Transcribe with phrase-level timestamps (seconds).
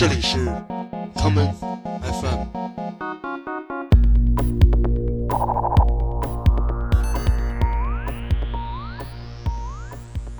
[0.00, 0.38] 这里是
[1.14, 1.52] common
[2.00, 2.46] FM。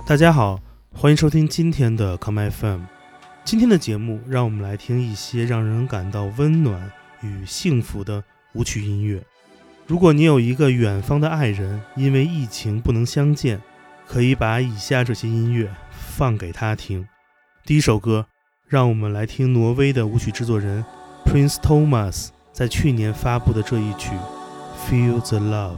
[0.07, 0.59] 大家好，
[0.91, 2.79] 欢迎收听今天的 common FM。
[3.43, 6.91] 今天的节目，让我们来听一些让人感到温暖
[7.21, 8.23] 与幸福的
[8.53, 9.23] 舞曲音乐。
[9.85, 13.61] 如果你有一个远方的爱人，因为疫情不能相见，
[14.07, 17.07] 可以把以下这些音乐放给他听。
[17.63, 18.25] 第一首歌，
[18.71, 20.85] 让我们来听挪威的舞曲制作人
[21.25, 24.11] Prince Thomas 在去年发布的这一曲
[24.89, 25.75] 《Feel the Love》。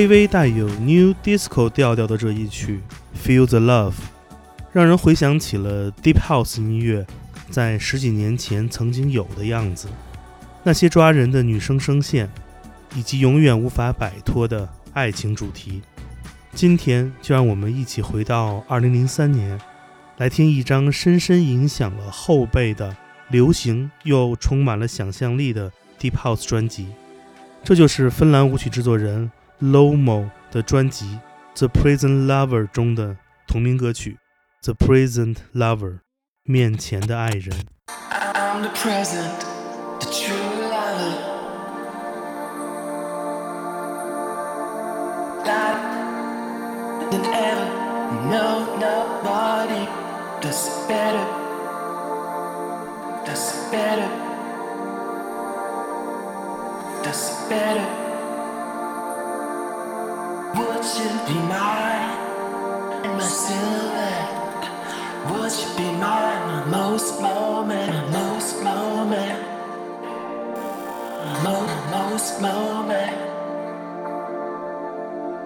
[0.00, 2.80] 微微带有 New Disco 调调的这一曲
[3.22, 3.90] 《Feel the Love》，
[4.72, 7.06] 让人回想起了 Deep House 音乐
[7.50, 9.88] 在十几年前曾经有的样子，
[10.62, 12.30] 那些抓人的女声声线，
[12.94, 15.82] 以及永远无法摆脱的爱情主题。
[16.54, 19.60] 今天就让我们一起回到2003年，
[20.16, 22.96] 来听一张深深影响了后辈的
[23.28, 25.70] 流行又充满了想象力的
[26.00, 26.86] Deep House 专辑。
[27.62, 29.30] 这就是芬兰舞曲制作人。
[29.62, 31.18] Luomo 的专辑
[31.58, 33.14] 《The Present Lover》中的
[33.46, 34.16] 同名歌曲
[34.64, 35.76] 《The Present Lover》
[36.44, 37.54] 面前的爱人。
[37.86, 39.38] I'm the present,
[40.00, 40.34] the true
[40.70, 41.12] lover.
[45.44, 45.82] Life
[47.10, 47.68] than ever,
[48.30, 49.86] no, nobody
[50.40, 51.26] does it better.
[53.26, 54.08] Does it better.
[57.04, 57.99] Does it better.
[60.56, 62.16] Would you be mine?
[63.04, 64.30] And my silhouette.
[65.30, 66.40] Would you be mine?
[66.48, 69.38] My most moment, my most moment.
[71.44, 71.60] My
[71.92, 73.16] most moment.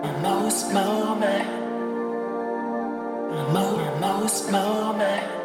[0.02, 1.48] My most moment.
[3.52, 5.43] My most moment.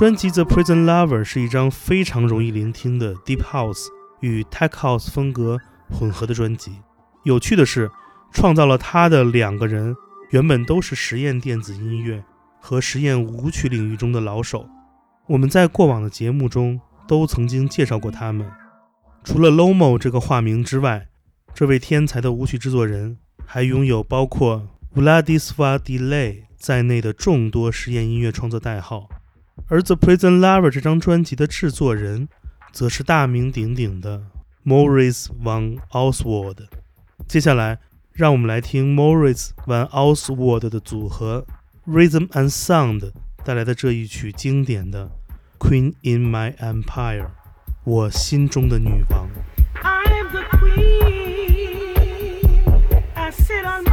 [0.00, 3.88] 专辑《The Prison Lover》是一张非常容易聆听的 Deep House
[4.20, 5.58] 与 Tech House 风格
[5.90, 6.72] 混合的专辑。
[7.24, 7.90] 有趣的是，
[8.32, 9.94] 创造了它的两个人
[10.30, 12.24] 原本都是实验电子音乐
[12.58, 14.66] 和实验舞曲领域中的老手。
[15.26, 18.50] 我们在过往的节目中都曾经介绍过他们。
[19.22, 21.08] 除了 Lomo 这个化名之外，
[21.52, 29.10] 这位天才的舞曲制作人还拥有包括 Vladislav Delay 在内的众多实验音乐创作代号。
[29.70, 32.28] 而《The Present Lover》这张专辑的制作人，
[32.72, 34.20] 则是大名鼎鼎的
[34.66, 36.66] Moritz von Oswald。
[37.28, 37.78] 接下来，
[38.12, 41.46] 让我们来听 Moritz von Oswald 的组合
[41.86, 43.12] Rhythm and Sound
[43.44, 45.08] 带来的这一曲经典的
[45.64, 47.26] 《Queen in My Empire》，
[47.84, 49.28] 我心中的女王。
[49.84, 52.10] I am the queen.
[53.14, 53.89] I sit on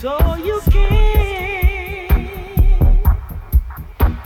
[0.00, 2.10] So you can't,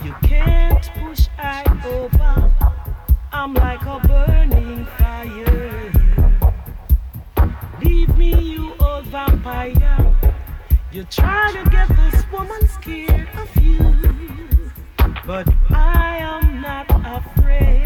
[0.05, 2.49] you can't push I over.
[3.33, 5.91] I'm like a burning fire.
[7.83, 10.15] Leave me, you old vampire.
[10.93, 14.71] You try to get this woman scared of you,
[15.27, 17.83] but I am not afraid.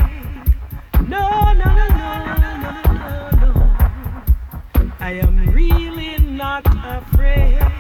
[1.08, 4.92] No, no, no, no, no, no, no.
[5.00, 7.79] I am really not afraid.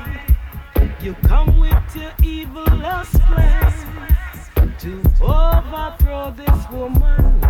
[1.02, 7.42] You come with your evil lust plans to overthrow this woman.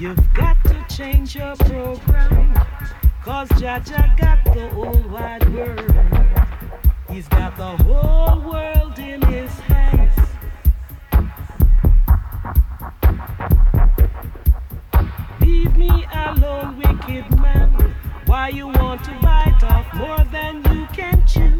[0.00, 2.52] You've got to change your program.
[3.22, 5.92] Cause Jah Jah got the whole wide world.
[7.08, 10.18] He's got the whole world in his hands.
[15.40, 17.69] Leave me alone, wicked man.
[18.30, 21.58] Why you want to bite off more than you can chew?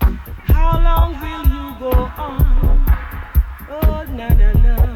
[0.00, 2.86] How long will you go on?
[3.68, 4.95] Oh, no, no, no.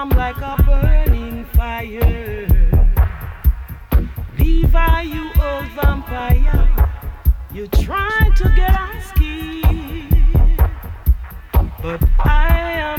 [0.00, 2.46] I'm like a burning fire.
[4.38, 6.92] Levi, you old vampire.
[7.52, 10.60] You're trying to get us killed.
[11.82, 12.46] But I
[12.86, 12.97] am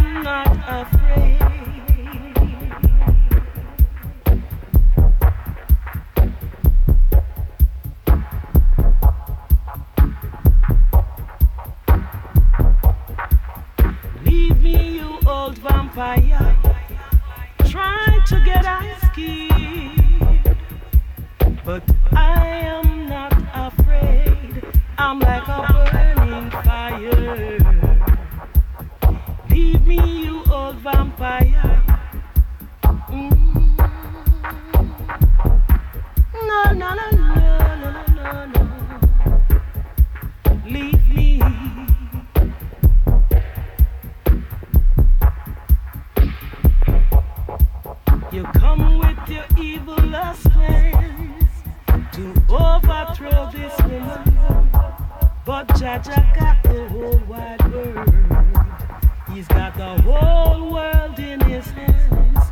[56.39, 58.13] got the whole wide world.
[59.33, 62.45] He's got the whole world in his hands.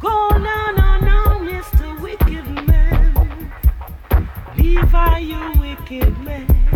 [0.00, 2.00] Go now, now, now, Mr.
[2.00, 3.52] Wicked Man.
[5.60, 6.67] Wicked man.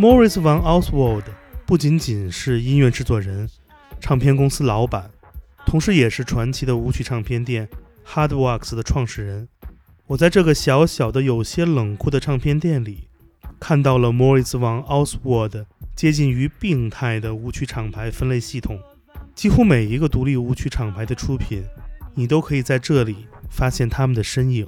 [0.00, 1.24] Morris Van Oswald
[1.66, 3.46] 不仅仅是音乐制作人、
[4.00, 5.10] 唱片公司老板，
[5.66, 7.68] 同时也是传奇的舞曲唱片店
[8.06, 9.46] Hardwax 的创始人。
[10.06, 13.08] 我在这个小小的、有些冷酷的唱片店里，
[13.60, 18.80] 看到了 Morris Van Oswald 接近于病态的舞曲厂牌分类系统。
[19.34, 21.62] 几乎每一个独立舞曲厂牌的出品，
[22.14, 24.66] 你都可以在这里发现他们的身影。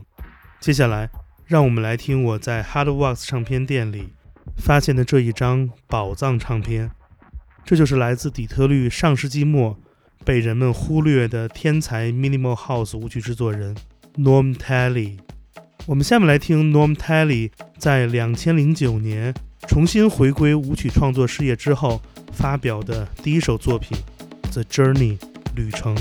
[0.60, 1.08] 接下来，
[1.46, 4.12] 让我们来听我在 Hardwax 唱片店里
[4.56, 6.90] 发现的这一张宝藏唱片，
[7.64, 9.78] 这就是来自底特律上世纪末
[10.24, 13.76] 被人们忽略的天才 Minimal House 舞曲制作人
[14.16, 15.18] Norm tally。
[15.86, 19.34] 我们下面来听 Norm tally 在2009年
[19.66, 22.00] 重新回归舞曲创作事业之后
[22.32, 23.98] 发表的第一首作品
[24.52, 25.18] 《The Journey》
[25.56, 25.96] 旅程。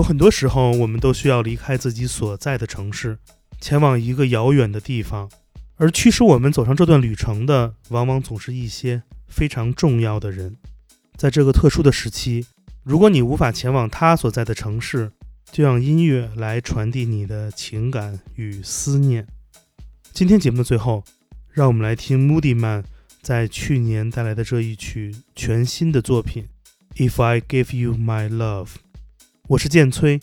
[0.00, 3.18] 有很多时候，我们都需要离开自己所在的城市，
[3.60, 5.28] 前往一个遥远的地方，
[5.76, 10.56] 而驱使我们走上这段旅程的，往往总是一些非常重要的人。
[11.16, 12.46] 在这个特殊的时期，
[12.82, 15.12] 如果你无法前往他所在的城市，
[15.52, 19.26] 就让音乐来传递你的情感与思念。
[20.14, 21.04] 今天节目的最后，
[21.52, 22.84] 让我们来听 Moody Man
[23.20, 26.46] 在去年带来的这一曲全新的作品
[27.06, 28.64] 《If I Give You My Love》。
[29.49, 30.19] 我是剑崔，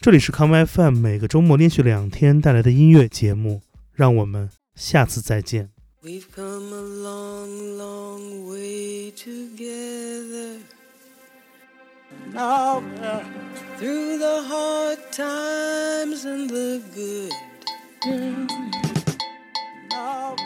[0.00, 5.70] 这里是康 FM，每个周末连续两天带来的音乐节目，让我们下次再见。
[6.02, 10.58] We've come a long, long way together.
[12.32, 12.82] Now,
[13.78, 17.32] through the hard times and the good.
[19.90, 20.36] Now,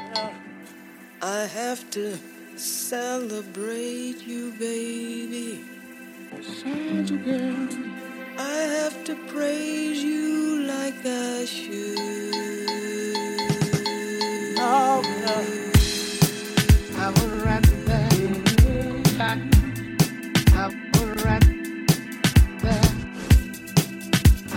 [1.20, 2.16] I have to
[2.56, 5.60] celebrate you, baby.
[6.32, 7.06] I have
[9.05, 11.01] to praise you like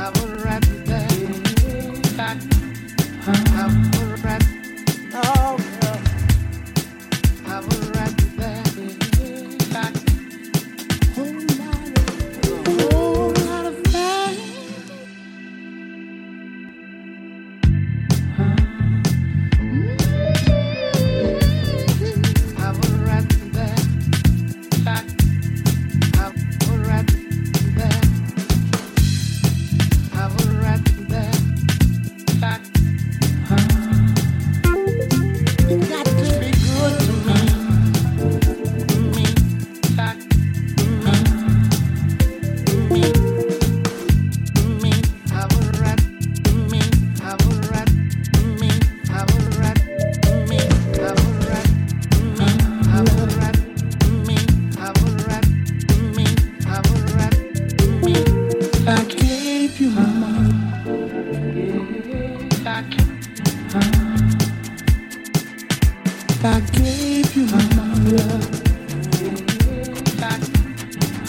[0.00, 0.78] I would rather
[2.16, 2.38] that.
[3.56, 4.57] I would rather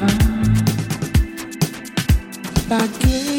[0.01, 0.05] I
[2.99, 3.38] gave